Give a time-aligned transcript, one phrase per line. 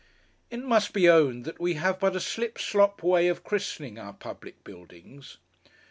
[0.49, 4.13] It must be owned that we have but a slip slop way of christening our
[4.13, 5.37] public buildings.